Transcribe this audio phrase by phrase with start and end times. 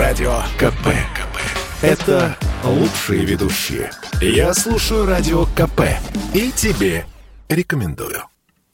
[0.00, 0.86] Радио КП.
[1.14, 1.38] КП.
[1.82, 3.90] Это лучшие ведущие.
[4.22, 5.82] Я слушаю Радио КП.
[6.32, 7.04] И тебе
[7.50, 8.22] рекомендую.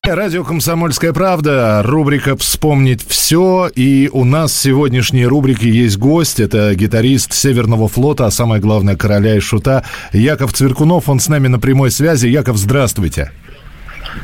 [0.04, 3.68] Радио «Комсомольская правда», рубрика «Вспомнить все».
[3.75, 6.39] И у нас в сегодняшней рубрике есть гость.
[6.39, 9.82] Это гитарист Северного флота, а самое главное, короля и шута
[10.12, 11.08] Яков Цверкунов.
[11.08, 12.29] Он с нами на прямой связи.
[12.29, 13.32] Яков, здравствуйте.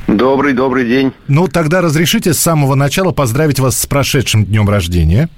[0.07, 1.13] Добрый, добрый день.
[1.27, 5.29] Ну, тогда разрешите с самого начала поздравить вас с прошедшим днем рождения.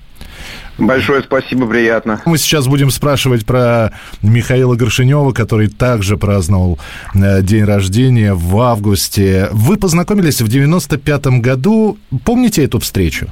[0.79, 2.21] Большое спасибо, приятно.
[2.25, 6.79] Мы сейчас будем спрашивать про Михаила Горшинева, который также праздновал
[7.15, 9.49] э, день рождения в августе.
[9.53, 11.97] Вы познакомились в 95-м году.
[12.25, 13.29] Помните эту встречу?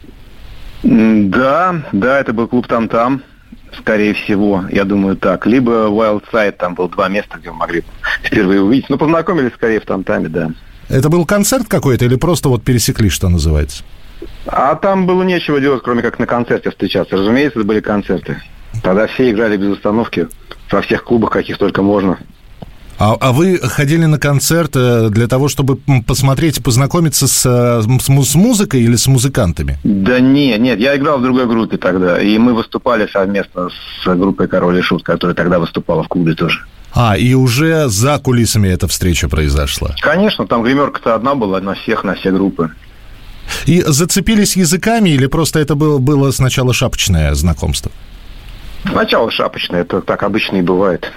[0.83, 3.23] Да, да, это был клуб «Там-там».
[3.79, 5.47] Скорее всего, я думаю так.
[5.47, 7.85] Либо Wild Side, там было два места, где мы могли
[8.23, 8.91] впервые увидеть.
[8.91, 10.51] Но познакомились скорее в «Там-таме», да.
[10.89, 13.83] Это был концерт какой-то или просто вот пересекли, что называется?
[14.47, 17.17] А там было нечего делать, кроме как на концерте встречаться.
[17.17, 18.43] Разумеется, это были концерты.
[18.83, 20.29] Тогда все играли без остановки
[20.71, 22.19] во всех клубах, каких только можно.
[22.99, 27.83] А, а вы ходили на концерт э, для того, чтобы посмотреть и познакомиться с, э,
[27.83, 29.79] с, с музыкой или с музыкантами?
[29.83, 34.47] Да нет, нет, я играл в другой группе тогда, и мы выступали совместно с группой
[34.47, 36.65] «Король и Шут», которая тогда выступала в клубе тоже.
[36.95, 39.97] А, и уже за кулисами эта встреча произошла?
[40.01, 42.71] Конечно, там гримерка-то одна была на всех, на все группы.
[43.67, 47.91] И зацепились языками или просто это было, было сначала шапочное знакомство?
[48.91, 51.11] Сначала шапочное, это так обычно и бывает.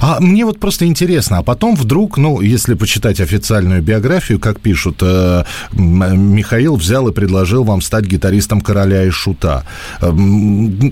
[0.00, 4.98] А мне вот просто интересно, а потом вдруг, ну, если почитать официальную биографию, как пишут,
[5.02, 9.64] э, Михаил взял и предложил вам стать гитаристом короля и шута.
[10.00, 10.12] Э,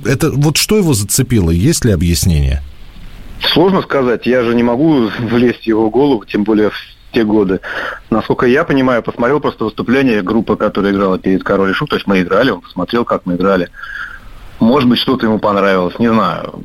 [0.04, 1.50] это вот что его зацепило?
[1.50, 2.62] Есть ли объяснение?
[3.52, 4.26] Сложно сказать.
[4.26, 6.74] Я же не могу влезть в его голову, тем более в
[7.12, 7.60] те годы.
[8.10, 11.90] Насколько я понимаю, посмотрел просто выступление группы, которая играла перед Король и Шут.
[11.90, 13.70] То есть мы играли, он посмотрел, как мы играли.
[14.60, 16.64] Может быть, что-то ему понравилось, не знаю.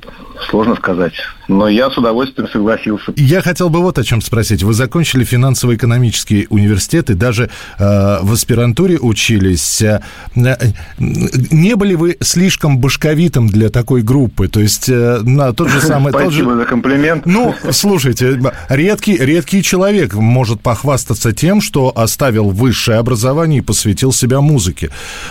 [0.49, 1.13] Сложно сказать.
[1.47, 3.13] Но я с удовольствием согласился.
[3.15, 4.63] Я хотел бы вот о чем спросить.
[4.63, 9.81] Вы закончили финансово-экономический университет и даже э, в аспирантуре учились.
[9.81, 10.01] Э,
[10.35, 14.47] не были вы слишком башковитым для такой группы?
[14.47, 16.11] То есть, э, на тот же самый...
[16.11, 16.55] Спасибо тот же...
[16.55, 17.25] за комплимент.
[17.25, 18.39] Ну, слушайте,
[18.69, 24.89] редкий, редкий человек может похвастаться тем, что оставил высшее образование и посвятил себя музыке.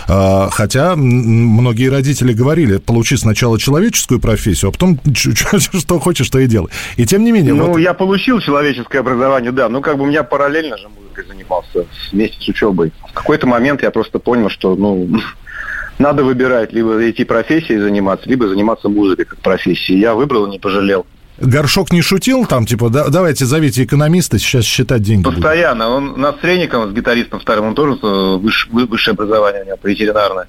[0.08, 6.46] Э, хотя многие родители говорили, получи сначала человеческую профессию, а потом что хочешь, то и
[6.46, 6.70] делай.
[6.96, 7.54] И тем не менее...
[7.54, 7.78] Ну, вот...
[7.78, 9.68] я получил человеческое образование, да.
[9.68, 12.92] Ну, как бы у меня параллельно же музыкой занимался вместе с учебой.
[13.10, 15.08] В какой-то момент я просто понял, что, ну,
[15.98, 20.00] надо выбирать, либо идти профессией заниматься, либо заниматься музыкой как профессией.
[20.00, 21.06] Я выбрал и не пожалел.
[21.38, 25.24] Горшок не шутил там, типа, да, давайте зовите экономиста, сейчас считать деньги.
[25.24, 25.88] Постоянно.
[25.88, 29.66] Он, у нас с Реником, с гитаристом вторым, он тоже э, выше, высшее образование у
[29.66, 30.46] него, ветеринарное.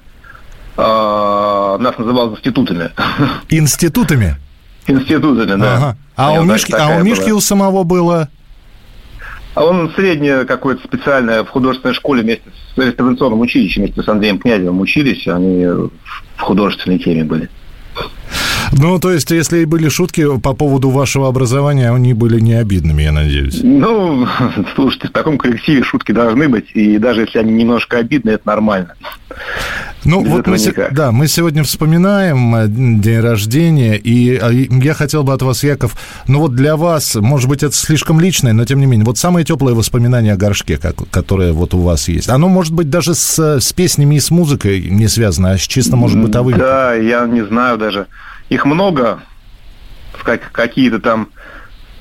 [0.76, 2.90] А, нас называл институтами.
[3.48, 4.36] Институтами?
[4.86, 5.76] Институтами, да.
[5.76, 5.96] Ага.
[6.16, 7.36] А, у Мишки, а у Мишки была.
[7.36, 8.28] у самого было?
[9.54, 14.38] А он среднее какое-то специальное в художественной школе вместе с реставрационным училищем, вместе с Андреем
[14.38, 17.48] Князевым учились, они в художественной теме были.
[18.76, 23.02] Ну, то есть, если и были шутки по поводу вашего образования, они были не обидными,
[23.02, 23.60] я надеюсь.
[23.62, 24.26] Ну,
[24.74, 28.94] слушайте, в таком коллективе шутки должны быть, и даже если они немножко обидны, это нормально.
[30.04, 30.58] Ну, Без вот мы,
[30.90, 35.96] да, мы сегодня вспоминаем э, день рождения, и а, я хотел бы от вас, Яков,
[36.28, 39.46] ну вот для вас, может быть, это слишком личное, но тем не менее, вот самое
[39.46, 43.60] теплое воспоминание о горшке, как, которое вот у вас есть, оно может быть даже с,
[43.60, 46.58] с песнями и с музыкой не связано, а с чисто, может, бытовыми.
[46.58, 48.06] Да, я не знаю даже.
[48.48, 49.20] Их много,
[50.22, 51.28] как, какие-то там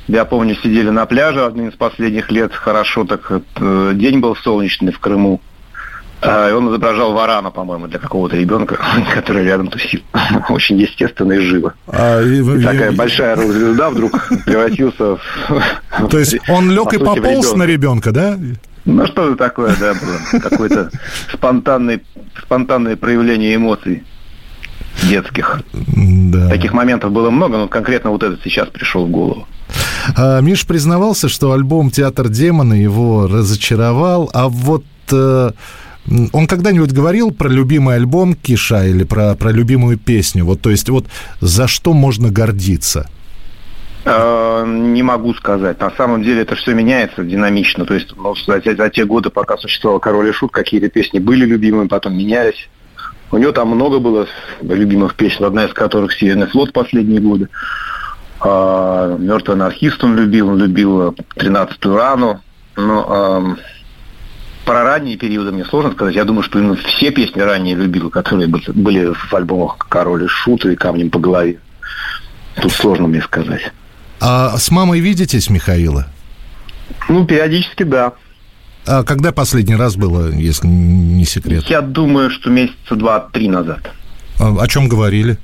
[0.07, 4.91] я помню, сидели на пляже один из последних лет, хорошо так, э, день был солнечный
[4.91, 5.39] в Крыму.
[6.21, 8.77] А, и он изображал варана, по-моему, для какого-то ребенка,
[9.13, 10.01] который рядом тусил.
[10.49, 11.73] Очень естественно и живо.
[11.87, 12.95] А, и, и такая и...
[12.95, 15.21] большая звезда вдруг превратился в...
[16.09, 18.37] То есть он лег и пополз на ребенка, да?
[18.85, 20.41] Ну, что-то такое, да, было.
[20.41, 20.91] Какое-то
[21.31, 22.01] спонтанное,
[22.41, 24.03] спонтанное проявление эмоций
[25.01, 25.61] детских.
[25.73, 26.49] Да.
[26.49, 29.47] Таких моментов было много, но конкретно вот этот сейчас пришел в голову.
[30.15, 35.51] А, Миш признавался, что альбом «Театр демона» его разочаровал, а вот э,
[36.31, 40.45] он когда-нибудь говорил про любимый альбом Киша или про, про любимую песню?
[40.45, 41.05] Вот, то есть, вот
[41.39, 43.09] за что можно гордиться?
[44.05, 45.79] Э, не могу сказать.
[45.79, 47.85] На самом деле это все меняется динамично.
[47.85, 51.45] То есть ну, за, за те годы, пока существовал Король и Шут, какие-то песни были
[51.45, 52.69] любимыми, потом менялись.
[53.33, 54.27] У него там много было
[54.61, 57.49] любимых песен, одна из которых «Северный флот» последние годы.
[58.39, 62.41] А, «Мертвый анархист» он любил, он любил «Тринадцатую рану».
[62.75, 63.55] Ну, а,
[64.65, 66.13] про ранние периоды мне сложно сказать.
[66.13, 70.63] Я думаю, что именно все песни ранее любил, которые были в альбомах «Король и Шут»
[70.65, 71.57] и «Камнем по голове».
[72.61, 73.73] Тут сложно мне сказать.
[74.21, 76.05] А с мамой видитесь, Михаила?
[77.09, 78.13] Ну, периодически, да.
[78.85, 81.63] А когда последний раз было, если не секрет?
[81.65, 83.91] Я думаю, что месяца два-три назад.
[84.39, 85.37] А, о чем говорили?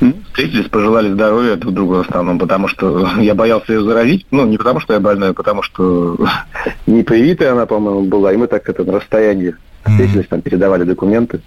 [0.00, 4.26] Ну, встретились, пожелали здоровья друг другу в основном, потому что я боялся ее заразить.
[4.30, 6.16] Ну, не потому что я больной, а потому что
[6.86, 8.32] непривитая она, по-моему, была.
[8.32, 9.54] И мы так это на расстоянии
[9.84, 11.40] встретились, там передавали документы.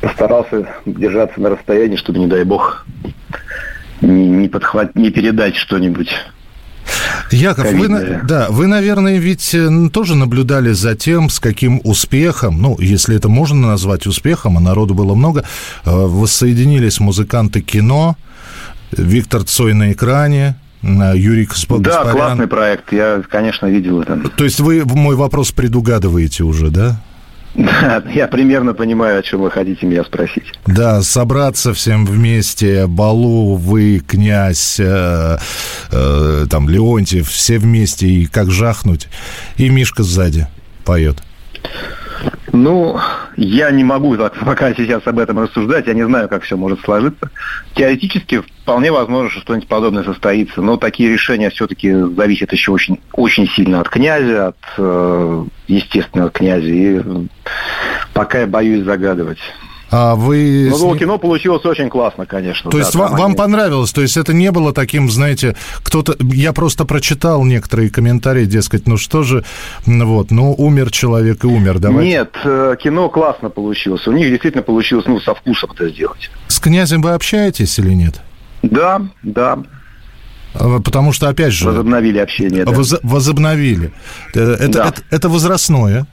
[0.00, 2.84] Постарался держаться на расстоянии, чтобы, не дай бог,
[4.00, 4.96] не, не, подхват...
[4.96, 6.12] не передать что-нибудь
[7.30, 12.76] Яков, вы, да, вы, наверное, ведь э, тоже наблюдали за тем, с каким успехом, ну,
[12.78, 18.16] если это можно назвать успехом, а народу было много, э, воссоединились музыканты кино,
[18.92, 21.82] Виктор Цой на экране, Юрий Гаспарян.
[21.82, 24.18] Да, классный проект, я, конечно, видел это.
[24.36, 27.00] То есть вы мой вопрос предугадываете уже, да?
[27.54, 30.44] Да, я примерно понимаю, о чем вы хотите меня спросить.
[30.66, 35.38] Да, собраться всем вместе, Балу, вы, князь, э,
[35.90, 39.08] э, там, Леонтьев, все вместе, и как жахнуть.
[39.58, 40.46] И Мишка сзади
[40.84, 41.22] поет.
[42.52, 42.98] Ну,
[43.36, 47.30] я не могу пока сейчас об этом рассуждать, я не знаю, как все может сложиться.
[47.74, 53.48] Теоретически вполне возможно, что что-нибудь подобное состоится, но такие решения все-таки зависят еще очень, очень
[53.48, 57.00] сильно от князя, от, э, естественно, от князя, и
[58.12, 59.40] пока я боюсь загадывать.
[59.94, 60.70] А вы...
[60.70, 62.70] Ну, кино получилось очень классно, конечно.
[62.70, 63.92] То да, есть вам, вам понравилось?
[63.92, 66.16] То есть это не было таким, знаете, кто-то...
[66.32, 69.44] Я просто прочитал некоторые комментарии, дескать, ну что же,
[69.84, 72.08] вот, ну умер человек и умер, давайте.
[72.10, 74.08] Нет, э, кино классно получилось.
[74.08, 76.30] У них действительно получилось, ну, со вкусом это сделать.
[76.48, 78.22] С князем вы общаетесь или нет?
[78.62, 79.58] Да, да.
[80.54, 81.66] А, потому что, опять же...
[81.66, 82.72] Возобновили общение, да.
[82.72, 83.92] Воз, возобновили.
[84.34, 84.88] Э, это, да.
[84.88, 86.06] это, это возрастное.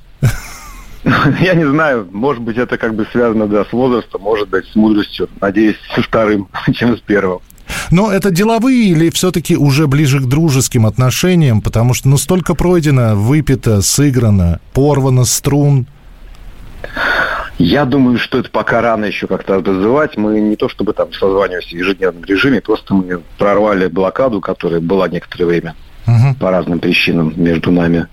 [1.42, 4.76] Я не знаю, может быть, это как бы связано, да, с возрастом, может быть, с
[4.76, 5.30] мудростью.
[5.40, 7.40] Надеюсь, со вторым, чем с первым.
[7.92, 11.62] Но это деловые или все-таки уже ближе к дружеским отношениям?
[11.62, 15.86] Потому что, ну, столько пройдено, выпито, сыграно, порвано струн.
[17.60, 20.18] Я думаю, что это пока рано еще как-то называть.
[20.18, 25.08] Мы не то чтобы там созваниваемся в ежедневном режиме, просто мы прорвали блокаду, которая была
[25.08, 25.76] некоторое время
[26.10, 26.36] угу.
[26.40, 28.08] по разным причинам между нами.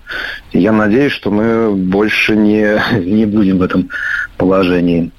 [0.53, 3.89] Я надеюсь, что мы больше не, не будем в этом
[4.37, 5.11] положении.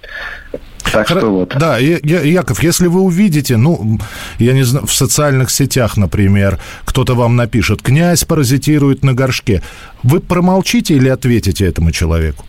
[0.93, 1.55] Так что вот.
[1.59, 3.99] Да, Яков, если вы увидите, ну,
[4.39, 9.63] я не знаю, в социальных сетях, например, кто-то вам напишет, князь паразитирует на горшке,
[10.03, 12.45] вы промолчите или ответите этому человеку?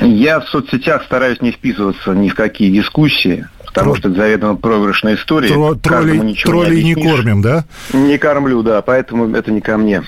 [0.00, 5.14] Я в соцсетях стараюсь не вписываться ни в какие дискуссии потому что это заведомо проигрышная
[5.14, 5.48] история.
[5.48, 7.64] Тро, троллей троллей не, не кормим, да?
[7.92, 10.02] Не кормлю, да, поэтому это не ко мне.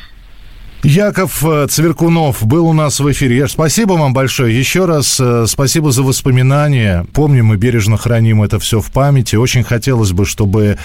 [0.82, 3.46] Яков э, Цверкунов был у нас в эфире.
[3.48, 4.56] Спасибо вам большое.
[4.56, 7.06] Еще раз э, спасибо за воспоминания.
[7.12, 9.36] Помним и бережно храним это все в памяти.
[9.36, 10.78] Очень хотелось бы, чтобы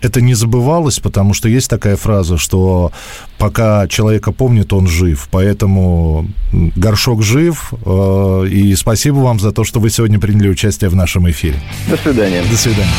[0.00, 2.92] это не забывалось, потому что есть такая фраза, что
[3.38, 5.28] пока человека помнит, он жив.
[5.32, 7.72] Поэтому горшок жив.
[7.84, 11.56] Э, и спасибо вам за то, что вы сегодня приняли участие в нашем эфире.
[11.88, 12.42] До свидания.
[12.48, 12.90] До свидания.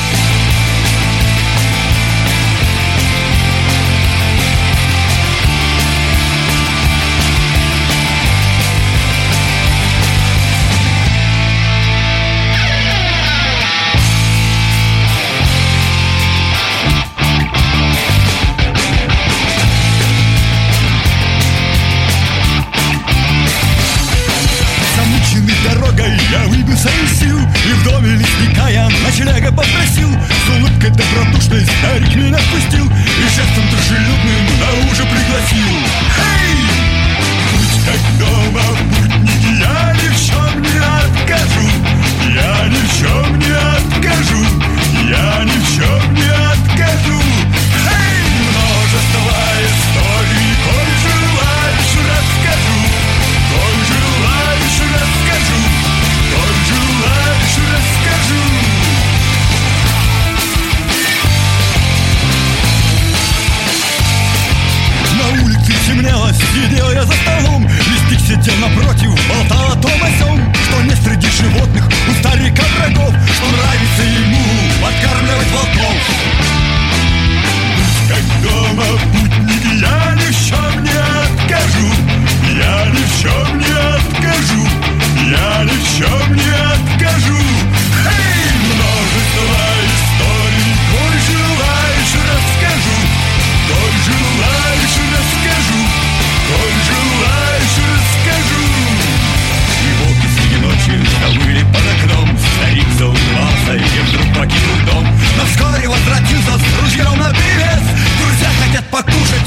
[26.32, 32.16] Я выбился из сил И в доме лесника я ночлега попросил С улыбкой добродушной старик
[32.16, 35.78] меня впустил И жестом дружелюбным на ужин пригласил
[36.18, 36.86] Эй!
[37.52, 38.75] Будь как дома
[66.36, 71.28] Сидел я за столом, листик сидел напротив Болтал о том о сём, что нет среди
[71.28, 74.44] животных У старика врагов, что нравится ему
[74.82, 75.96] Подкармливать волков.
[78.08, 79.25] Как дома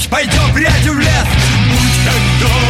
[0.06, 1.26] Пойдем прядью в лес.
[1.70, 2.67] Будь как дом.